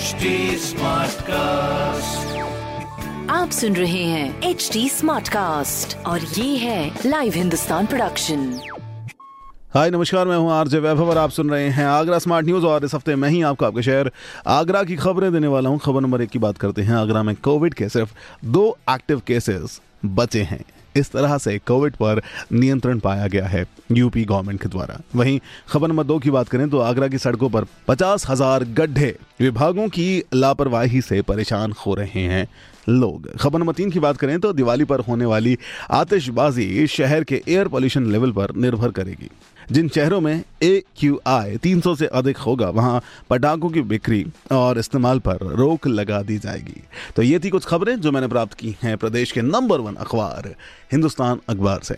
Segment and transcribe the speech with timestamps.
[0.00, 2.26] HD Smartcast.
[3.30, 8.60] आप सुन रहे हैं एच डी स्मार्ट कास्ट और ये है लाइव हिंदुस्तान प्रोडक्शन
[9.74, 12.84] हाय नमस्कार मैं हूँ आरजे वैभव और आप सुन रहे हैं आगरा स्मार्ट न्यूज़ और
[12.84, 14.10] इस हफ़्ते मैं ही आपको आपके शहर
[14.46, 17.36] आगरा की खबरें देने वाला हूँ। खबर नंबर एक की बात करते हैं आगरा में
[17.36, 18.10] कोविड के सिर्फ़
[18.44, 20.64] दो एक्टिव केसेस बचे हैं।
[20.96, 22.20] इस तरह से कोविड पर
[22.52, 25.38] नियंत्रण पाया गया है, यूपी गवर्नमेंट के द्वारा। वहीं
[25.68, 29.88] खबर नंबर दो की बात करें तो आगरा की सड़कों पर पचास हज़ार गड्ढे, विभागों
[29.88, 32.46] की लापरवाही से परेशान हो रहे हैं
[32.90, 35.56] लोग। खबर नंबर तीन की बात करें तो दिवाली पर होने वाली
[35.92, 39.30] आतिशबाजी शहर के एयर पोल्यूशन लेवल पर निर्भर करेगी।
[39.72, 44.24] जिन शहरों में ए क्यू आई तीन सौ से अधिक होगा, वहाँ पटाखों की बिक्री
[44.52, 46.82] और इस्तेमाल पर रोक लगा दी जाएगी।
[47.16, 50.54] तो ये थी कुछ खबरें जो मैंने प्राप्त की हैं प्रदेश के नंबर वन अखबार,
[50.92, 51.96] हिंदुस्तान अखबार से।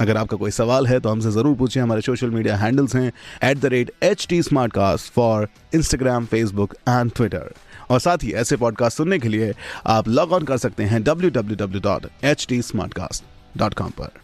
[0.00, 3.12] अगर आपका कोई सवाल है तो हमसे ज़रूर पूछें हमारे सोशल मीडिया हैंडल्स हैं
[3.50, 7.52] at the rate H T Smartcast for Instagram Facebook and Twitter
[7.90, 9.52] और साथ ही ऐसे पॉडकास्ट सुनने के लिए
[9.86, 12.60] आप लॉग ऑन कर सकते हैं W W W dot H T
[12.94, 13.24] Smartcast
[13.58, 14.23] dot com पर।